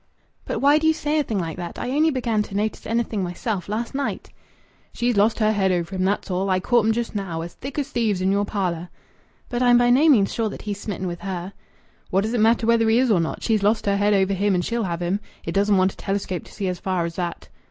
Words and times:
"But 0.45 0.61
why 0.61 0.79
do 0.79 0.87
you 0.87 0.93
say 0.93 1.19
a 1.19 1.23
thing 1.23 1.37
like 1.37 1.57
that? 1.57 1.77
I 1.77 1.91
only 1.91 2.09
began 2.09 2.41
to 2.41 2.55
notice 2.57 2.87
anything 2.87 3.21
myself 3.21 3.69
last 3.69 3.93
night." 3.93 4.31
"She's 4.95 5.15
lost 5.15 5.37
her 5.37 5.51
head 5.51 5.71
over 5.71 5.93
him, 5.93 6.03
that's 6.05 6.31
all. 6.31 6.49
I 6.49 6.59
caught 6.59 6.87
'em 6.87 6.91
just 6.91 7.13
now.... 7.13 7.41
As 7.43 7.53
thick 7.53 7.77
as 7.77 7.91
thieves 7.91 8.19
in 8.19 8.31
your 8.31 8.43
parlour!" 8.43 8.89
"But 9.47 9.61
I'm 9.61 9.77
by 9.77 9.91
no 9.91 10.09
means 10.09 10.33
sure 10.33 10.49
that 10.49 10.63
he's 10.63 10.81
smitten 10.81 11.05
with 11.05 11.19
her." 11.19 11.53
"What 12.09 12.21
does 12.21 12.33
it 12.33 12.39
matter 12.41 12.65
whether 12.65 12.89
he 12.89 12.97
is 12.97 13.11
or 13.11 13.19
not? 13.19 13.43
She's 13.43 13.61
lost 13.61 13.85
her 13.85 13.97
head 13.97 14.15
over 14.15 14.33
him, 14.33 14.55
and 14.55 14.65
she'll 14.65 14.85
have 14.85 15.03
him. 15.03 15.19
It 15.45 15.51
doesn't 15.51 15.77
want 15.77 15.93
a 15.93 15.97
telescope 15.97 16.45
to 16.45 16.51
see 16.51 16.67
as 16.67 16.79
far 16.79 17.05
as 17.05 17.15
that." 17.17 17.49